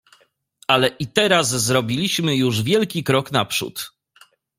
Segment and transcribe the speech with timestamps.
[0.67, 3.93] "Ale i teraz zrobiliśmy już wielki krok naprzód."